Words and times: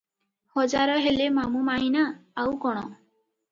ହଜାର 0.55 0.95
ହେଲେ 1.09 1.27
ମାମୁ 1.37 1.63
ମାଈଁ 1.69 1.93
ନା, 1.99 2.09
ଆଉ 2.47 2.59
କ’ଣ? 2.67 2.85